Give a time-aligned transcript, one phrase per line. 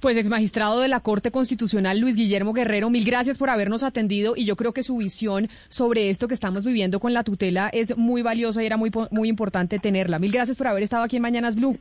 [0.00, 4.34] Pues ex magistrado de la Corte Constitucional Luis Guillermo Guerrero, mil gracias por habernos atendido
[4.36, 7.96] y yo creo que su visión sobre esto que estamos viviendo con la tutela es
[7.96, 10.18] muy valiosa y era muy muy importante tenerla.
[10.18, 11.78] Mil gracias por haber estado aquí en Mañanas Blue.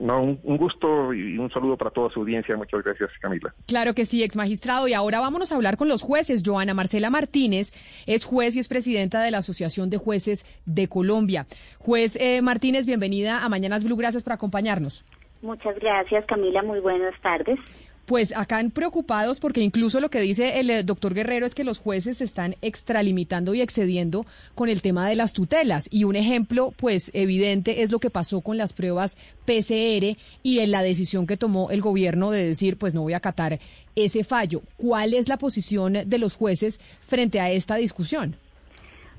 [0.00, 2.56] No, un, un, gusto y un saludo para toda su audiencia.
[2.56, 3.54] Muchas gracias, Camila.
[3.66, 4.88] Claro que sí, ex magistrado.
[4.88, 6.42] Y ahora vámonos a hablar con los jueces.
[6.44, 7.72] Joana Marcela Martínez
[8.06, 11.46] es juez y es presidenta de la Asociación de Jueces de Colombia.
[11.78, 13.96] Juez eh, Martínez, bienvenida a Mañanas Blue.
[13.96, 15.04] Gracias por acompañarnos.
[15.44, 16.62] Muchas gracias, Camila.
[16.62, 17.58] Muy buenas tardes.
[18.06, 21.80] Pues acá preocupados porque incluso lo que dice el eh, doctor Guerrero es que los
[21.80, 25.88] jueces se están extralimitando y excediendo con el tema de las tutelas.
[25.92, 30.70] Y un ejemplo, pues evidente, es lo que pasó con las pruebas PCR y en
[30.70, 33.58] la decisión que tomó el gobierno de decir, pues no voy a acatar
[33.96, 34.62] ese fallo.
[34.78, 38.36] ¿Cuál es la posición de los jueces frente a esta discusión?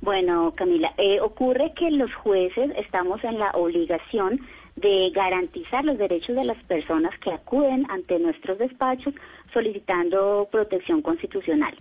[0.01, 4.39] Bueno, Camila, eh, ocurre que los jueces estamos en la obligación
[4.75, 9.13] de garantizar los derechos de las personas que acuden ante nuestros despachos
[9.53, 11.75] solicitando protección constitucional.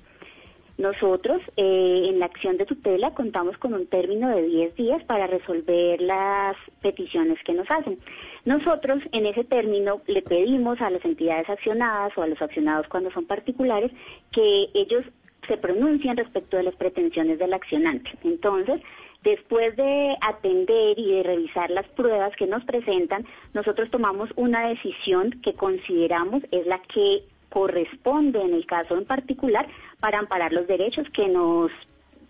[0.76, 5.28] Nosotros eh, en la acción de tutela contamos con un término de 10 días para
[5.28, 7.98] resolver las peticiones que nos hacen.
[8.44, 13.12] Nosotros en ese término le pedimos a las entidades accionadas o a los accionados cuando
[13.12, 13.92] son particulares
[14.32, 15.04] que ellos
[15.46, 18.10] se pronuncien respecto de las pretensiones del accionante.
[18.24, 18.80] Entonces,
[19.24, 25.40] Después de atender y de revisar las pruebas que nos presentan, nosotros tomamos una decisión
[25.42, 29.66] que consideramos es la que corresponde en el caso en particular
[29.98, 31.70] para amparar los derechos que nos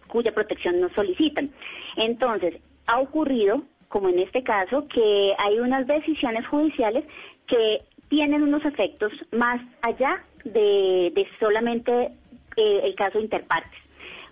[0.06, 1.50] cuya protección nos solicitan.
[1.96, 2.54] Entonces,
[2.86, 7.04] ha ocurrido, como en este caso, que hay unas decisiones judiciales
[7.48, 12.12] que tienen unos efectos más allá de, solamente
[12.56, 13.84] eh, el caso interpartes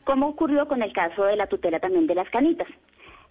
[0.04, 2.68] como ocurrió con el caso de la tutela también de las canitas.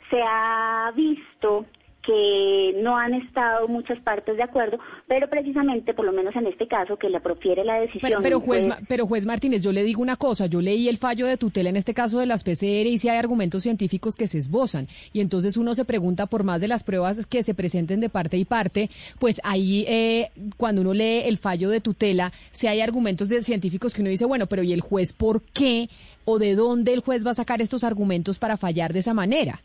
[0.10, 1.66] Se ha visto
[2.04, 6.68] que no han estado muchas partes de acuerdo, pero precisamente, por lo menos en este
[6.68, 8.22] caso, que la profiere la decisión.
[8.24, 11.38] Pero, juez, pero juez Martínez, yo le digo una cosa, yo leí el fallo de
[11.38, 14.88] tutela en este caso de las PCR y si hay argumentos científicos que se esbozan,
[15.14, 18.38] y entonces uno se pregunta por más de las pruebas que se presenten de parte
[18.38, 23.30] y parte, pues ahí eh, cuando uno lee el fallo de tutela, si hay argumentos
[23.30, 25.90] de científicos que uno dice, bueno, pero ¿y el juez por qué
[26.26, 29.62] o de dónde el juez va a sacar estos argumentos para fallar de esa manera?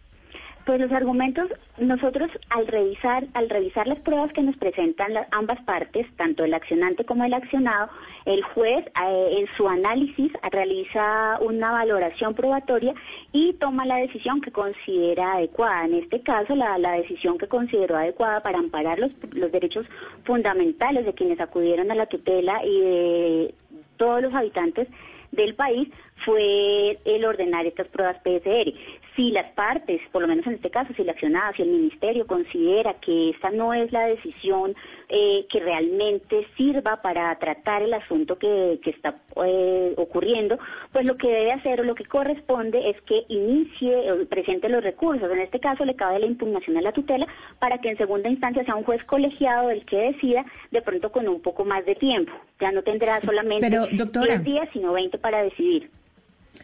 [0.67, 6.09] Pues los argumentos, nosotros al revisar, al revisar las pruebas que nos presentan ambas partes,
[6.17, 7.89] tanto el accionante como el accionado,
[8.25, 12.95] el juez eh, en su análisis realiza una valoración probatoria
[13.31, 15.85] y toma la decisión que considera adecuada.
[15.85, 19.87] En este caso, la, la decisión que consideró adecuada para amparar los, los derechos
[20.25, 23.55] fundamentales de quienes acudieron a la tutela y de
[23.99, 24.89] todos los habitantes
[25.31, 25.89] del país
[26.25, 28.73] fue el ordenar estas pruebas PCR.
[29.17, 32.27] Si las partes, por lo menos en este caso, si la accionada, si el ministerio
[32.27, 34.75] considera que esta no es la decisión
[35.09, 40.59] eh, que realmente sirva para tratar el asunto que, que está eh, ocurriendo,
[40.93, 44.85] pues lo que debe hacer o lo que corresponde es que inicie o presente los
[44.85, 45.31] recursos.
[45.31, 47.27] En este caso le cabe la impugnación a la tutela
[47.59, 51.27] para que en segunda instancia sea un juez colegiado el que decida de pronto con
[51.27, 52.33] un poco más de tiempo.
[52.61, 55.91] Ya no tendrá solamente 10 días, sino 20 para decidir.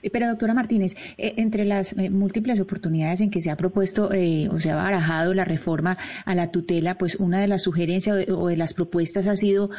[0.02, 4.06] Eh, pero doctora Martínez, eh, entre las eh, múltiples oportunidades en que se ha propuesto
[4.06, 8.48] o se ha barajado la reforma a la tutela, pues una de las sugerencias o
[8.48, 9.70] de, las propuestas ha sido,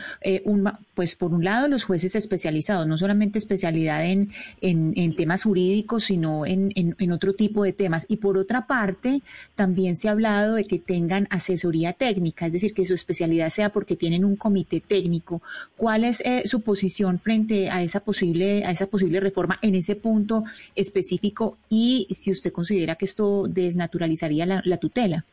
[0.46, 4.32] un, pues por un lado, los jueces especializados, no solamente especialidad en,
[4.62, 8.06] en, temas jurídicos, sino en, en, otro tipo de temas.
[8.08, 9.22] Y por otra parte,
[9.56, 13.70] también se ha hablado de que tengan asesoría técnica, es decir, que su especialidad sea
[13.70, 15.42] porque tienen un comité técnico.
[15.78, 20.44] ¿Cuál es su posición frente a esa posible, a esa posible reforma en ese punto
[20.76, 25.26] específico y si usted considera que esto desnaturalizaría la, tutela.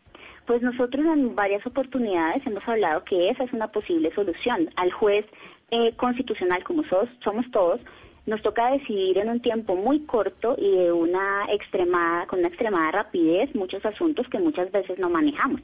[0.46, 4.70] Pues nosotros en varias oportunidades hemos hablado que esa es una posible solución.
[4.76, 5.26] Al juez
[5.70, 6.82] eh, constitucional, como
[7.22, 7.81] somos todos,
[8.31, 12.93] nos toca decidir en un tiempo muy corto y de una extremada, con una extremada
[12.93, 15.61] rapidez muchos asuntos que muchas veces no manejamos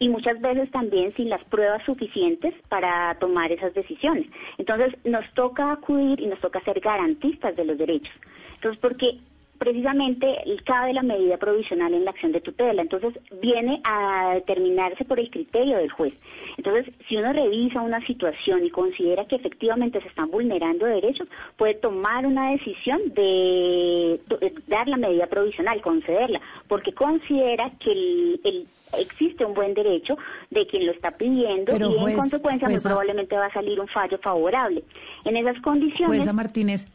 [0.00, 4.26] y muchas veces también sin las pruebas suficientes para tomar esas decisiones.
[4.58, 8.12] Entonces nos toca acudir y nos toca ser garantistas de los derechos.
[8.56, 9.20] Entonces, porque
[9.60, 12.80] precisamente cabe la medida provisional en la acción de tutela.
[12.80, 13.12] Entonces,
[13.42, 16.14] viene a determinarse por el criterio del juez.
[16.56, 21.28] Entonces, si uno revisa una situación y considera que efectivamente se están vulnerando derechos,
[21.58, 24.18] puede tomar una decisión de,
[24.66, 28.66] dar la medida provisional, concederla, porque considera que el,
[28.96, 30.16] existe un buen derecho
[30.48, 34.16] de quien lo está pidiendo y en consecuencia muy probablemente va a salir un fallo
[34.22, 34.82] favorable.
[35.26, 36.32] En esas condiciones...
[36.32, 36.86] Martínez,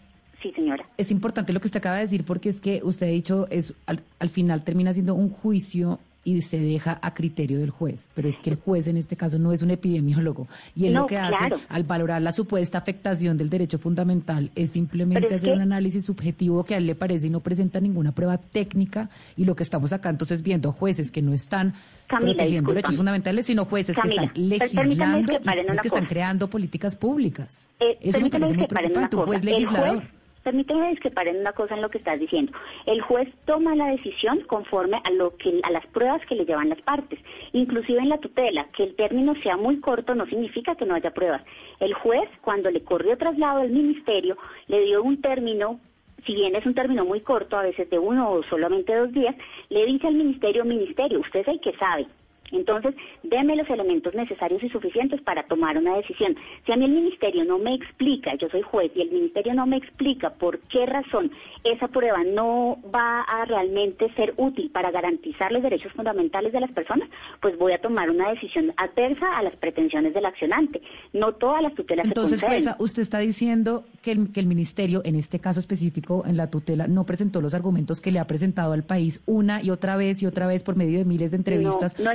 [0.46, 0.86] Sí, señora.
[0.96, 3.74] Es importante lo que usted acaba de decir porque es que usted ha dicho, es
[3.88, 8.08] al, al final termina siendo un juicio y se deja a criterio del juez.
[8.14, 11.08] Pero es que el juez en este caso no es un epidemiólogo y él lo
[11.08, 16.06] que hace al valorar la supuesta afectación del derecho fundamental es simplemente hacer un análisis
[16.06, 19.64] subjetivo que a él le parece y no presenta ninguna prueba técnica y lo que
[19.64, 21.74] estamos acá entonces viendo jueces que no están
[22.08, 27.68] protegiendo derechos fundamentales, sino jueces que están legislando y que están creando políticas públicas.
[27.80, 30.04] Eh, Eso me parece muy preocupante, un juez legislador.
[30.46, 32.52] Permíteme discrepar en una cosa en lo que estás diciendo.
[32.86, 36.70] El juez toma la decisión conforme a lo que a las pruebas que le llevan
[36.70, 37.20] las partes.
[37.54, 41.16] Inclusive en la tutela, que el término sea muy corto no significa que no haya
[41.16, 41.42] pruebas.
[41.80, 44.38] El juez, cuando le corrió traslado al ministerio,
[44.68, 45.80] le dio un término
[46.28, 49.36] si bien es un término muy corto, a veces de uno o solamente dos días,
[49.70, 52.08] le dice al ministerio, ministerio, usted es el que sabe,
[52.52, 56.36] entonces, déme los elementos necesarios y suficientes para tomar una decisión.
[56.66, 59.66] Si a mí el ministerio no me explica, yo soy juez, y el ministerio no
[59.66, 61.32] me explica por qué razón
[61.64, 66.72] esa prueba no va a realmente ser útil para garantizar los derechos fundamentales de las
[66.72, 67.10] personas,
[67.42, 70.82] pues voy a tomar una decisión adversa a las pretensiones del accionante.
[71.14, 72.76] No todas las tutelas Entonces, se conceden.
[72.80, 76.88] usted está diciendo que el, que el ministerio, en este caso específico, en la tutela,
[76.88, 80.26] no presentó los argumentos que le ha presentado al país una y otra vez y
[80.26, 81.98] otra vez por medio de miles de entrevistas.
[82.00, 82.12] No,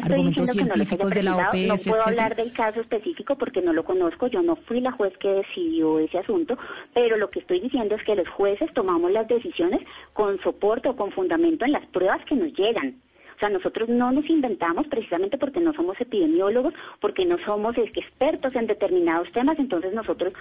[0.53, 1.87] científicos de la OPS.
[1.87, 5.17] No puedo hablar del caso específico porque no lo conozco, yo no fui la juez
[5.19, 6.57] que decidió ese asunto,
[6.95, 9.81] pero lo que estoy diciendo es que los jueces tomamos las decisiones
[10.13, 12.97] con soporte o con fundamento en las pruebas que nos llegan.
[13.37, 18.55] O sea, nosotros no nos inventamos precisamente porque no somos epidemiólogos, porque no somos expertos
[18.55, 20.35] en determinados temas, entonces nosotros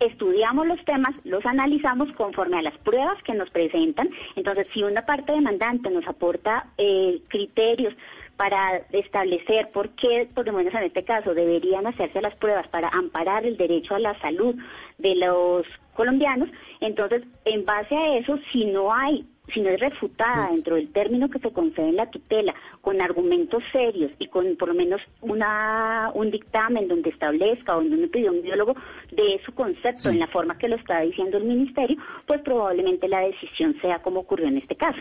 [0.00, 4.10] estudiamos los temas, los analizamos conforme a las pruebas que nos presentan.
[4.34, 7.94] Entonces, si una parte demandante nos aporta eh, criterios,
[8.36, 12.88] para establecer por qué, por lo menos en este caso, deberían hacerse las pruebas para
[12.88, 14.54] amparar el derecho a la salud
[14.98, 16.48] de los colombianos,
[16.80, 20.92] entonces, en base a eso, si no hay si no es refutada pues dentro del
[20.92, 25.00] término que se concede en la tutela, con argumentos serios y con por lo menos
[25.20, 28.74] una un dictamen donde establezca o donde pidió un biólogo
[29.10, 31.96] de su concepto en la forma que lo está diciendo el ministerio,
[32.26, 35.00] pues probablemente la decisión sea como ocurrió en este caso.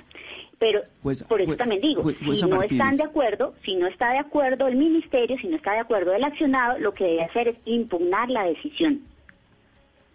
[0.59, 4.11] Pero pues, por eso pues, también digo, si no están de acuerdo, si no está
[4.11, 7.47] de acuerdo el ministerio, si no está de acuerdo el accionado, lo que debe hacer
[7.47, 9.01] es impugnar la decisión.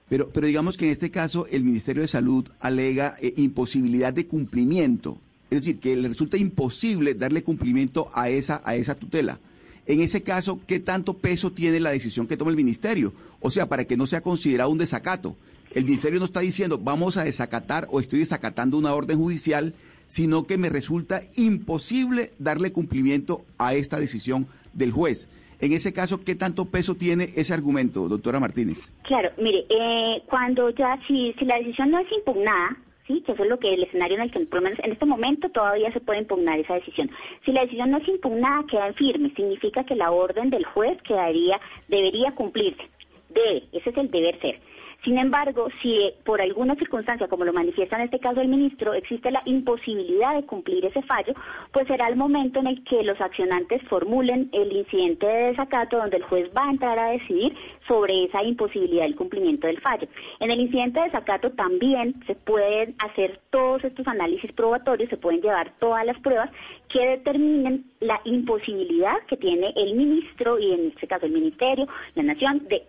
[0.09, 4.27] Pero, pero digamos que en este caso el Ministerio de Salud alega eh, imposibilidad de
[4.27, 5.19] cumplimiento,
[5.51, 9.41] es decir, que le resulta imposible darle cumplimiento a esa, a esa tutela.
[9.87, 13.13] En ese caso, ¿qué tanto peso tiene la decisión que toma el Ministerio?
[13.41, 15.37] O sea, para que no sea considerado un desacato.
[15.73, 19.75] El Ministerio no está diciendo vamos a desacatar o estoy desacatando una orden judicial,
[20.07, 25.29] sino que me resulta imposible darle cumplimiento a esta decisión del juez.
[25.61, 28.91] En ese caso, ¿qué tanto peso tiene ese argumento, doctora Martínez?
[29.05, 33.23] Claro, mire, eh, cuando ya, si, si la decisión no es impugnada, ¿sí?
[33.23, 35.07] que eso es lo que el escenario en el que, por lo menos en este
[35.07, 37.11] momento, todavía se puede impugnar esa decisión.
[37.45, 41.01] Si la decisión no es impugnada, queda en firme, significa que la orden del juez
[41.03, 42.83] quedaría, debería cumplirse.
[43.29, 44.61] Debe, ese es el deber ser.
[45.05, 49.31] Sin embargo, si por alguna circunstancia, como lo manifiesta en este caso el ministro, existe
[49.31, 51.35] la imposibilidad de cumplir ese fallo,
[51.71, 56.17] pues será el momento en el que los accionantes formulen el incidente de desacato donde
[56.17, 57.55] el juez va a entrar a decidir
[57.87, 60.09] sobre esa imposibilidad del cumplimiento del fallo.
[60.41, 65.41] En el incidente de desacato también se pueden hacer todos estos análisis probatorios, se pueden
[65.41, 66.51] llevar todas las pruebas
[66.89, 72.23] que determinen la imposibilidad que tiene el ministro y en este caso el ministerio, la
[72.23, 72.83] nación, de,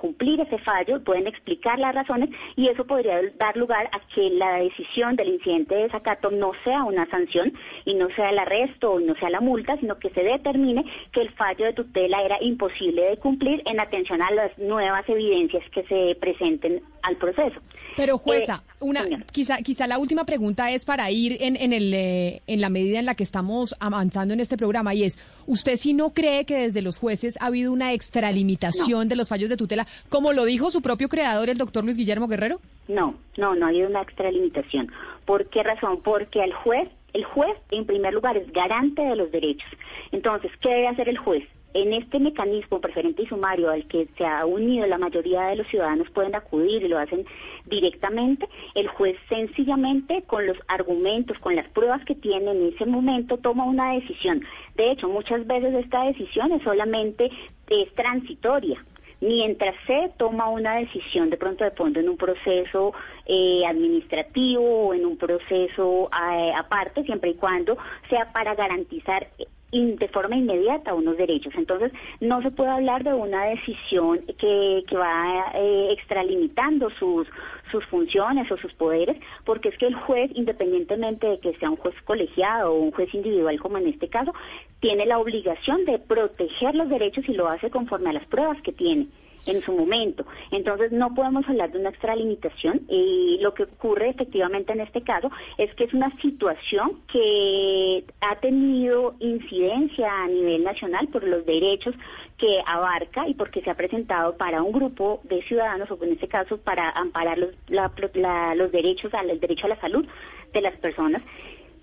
[0.00, 4.54] cumplir ese fallo, pueden explicar las razones y eso podría dar lugar a que la
[4.54, 7.52] decisión del incidente de desacato no sea una sanción
[7.84, 11.20] y no sea el arresto o no sea la multa, sino que se determine que
[11.20, 15.82] el fallo de tutela era imposible de cumplir en atención a las nuevas evidencias que
[15.84, 17.60] se presenten al proceso.
[17.96, 21.92] Pero jueza, eh, una quizá quizá la última pregunta es para ir en, en el
[21.92, 25.76] eh, en la medida en la que estamos avanzando en este programa y es, ¿usted
[25.76, 29.56] si no cree que desde los jueces ha habido una extralimitación de los fallos de
[29.56, 32.60] tutela, como lo dijo su propio creador, el doctor Luis Guillermo Guerrero?
[32.88, 34.90] No, no, no ha habido una extralimitación.
[35.24, 36.00] ¿Por qué razón?
[36.02, 39.68] Porque el juez, el juez en primer lugar es garante de los derechos.
[40.12, 41.44] Entonces, ¿qué debe hacer el juez?
[41.74, 45.66] En este mecanismo preferente y sumario al que se ha unido la mayoría de los
[45.68, 47.24] ciudadanos pueden acudir y lo hacen
[47.66, 53.38] directamente, el juez sencillamente con los argumentos, con las pruebas que tiene en ese momento
[53.38, 54.42] toma una decisión.
[54.74, 57.30] De hecho, muchas veces esta decisión es solamente
[57.68, 58.84] es transitoria
[59.20, 62.94] mientras se toma una decisión de pronto de fondo en un proceso
[63.26, 67.76] eh, administrativo o en un proceso eh, aparte, siempre y cuando
[68.08, 69.28] sea para garantizar
[69.72, 71.52] de forma inmediata unos derechos.
[71.56, 77.28] Entonces, no se puede hablar de una decisión que, que va eh, extralimitando sus,
[77.70, 81.76] sus funciones o sus poderes, porque es que el juez, independientemente de que sea un
[81.76, 84.32] juez colegiado o un juez individual como en este caso,
[84.80, 88.72] tiene la obligación de proteger los derechos y lo hace conforme a las pruebas que
[88.72, 89.06] tiene
[89.46, 90.24] en su momento.
[90.50, 95.30] Entonces no podemos hablar de una extralimitación y lo que ocurre efectivamente en este caso
[95.58, 101.94] es que es una situación que ha tenido incidencia a nivel nacional por los derechos
[102.38, 106.28] que abarca y porque se ha presentado para un grupo de ciudadanos o en este
[106.28, 110.06] caso para amparar los, los derechos al derecho a la salud
[110.52, 111.22] de las personas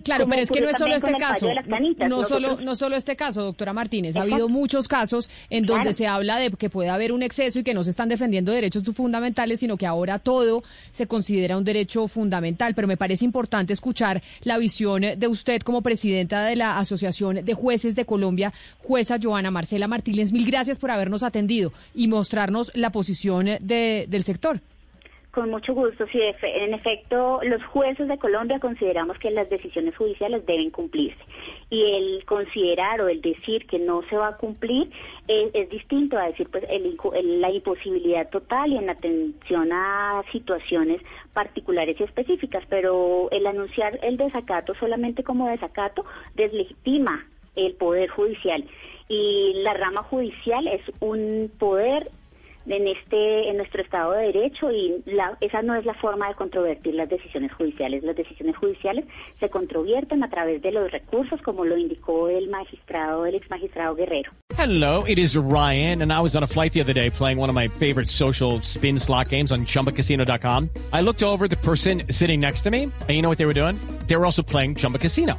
[0.02, 1.48] Claro, pero es que no es solo este caso.
[2.08, 4.16] no, solo, no solo este caso, doctora Martínez.
[4.16, 7.64] Ha habido muchos casos en donde se habla de que puede haber un exceso y
[7.64, 10.62] que no se están defendiendo derechos fundamentales, sino que ahora todo
[10.92, 12.74] se considera un derecho fundamental.
[12.74, 17.54] Pero me parece importante escuchar la visión de usted como presidenta de la Asociación de
[17.54, 20.32] Jueces de Colombia, jueza Joana Marcela Martínez.
[20.32, 24.60] Mil gracias por habernos atendido y mostrarnos la posición del sector.
[25.30, 26.06] Con mucho gusto.
[26.10, 31.22] Sí, en efecto, los jueces de Colombia consideramos que las decisiones judiciales deben cumplirse.
[31.68, 34.90] Y el considerar o el decir que no se va a cumplir
[35.26, 36.64] es, distinto a decir pues
[37.22, 41.02] la imposibilidad total y en atención a situaciones
[41.34, 42.64] particulares y específicas.
[42.70, 46.06] Pero el anunciar el desacato solamente como desacato
[46.36, 48.64] deslegitima el poder judicial.
[49.08, 52.10] Y la rama judicial es un poder
[52.68, 56.34] en este en nuestro Estado de Derecho y la, esa no es la forma de
[56.34, 58.02] controvertir las decisiones judiciales.
[58.02, 59.04] Las decisiones judiciales
[59.40, 63.94] se controvierten a través de los recursos, como lo indicó el magistrado, el ex magistrado
[63.94, 64.32] Guerrero.
[64.56, 67.48] Hello, it is Ryan, and I was on a flight the other day playing one
[67.48, 70.70] of my favorite social spin slot games on ChumbaCasino.com.
[70.92, 73.54] I looked over the person sitting next to me, and you know what they were
[73.54, 73.76] doing?
[74.08, 75.38] They were also playing Chumba Casino.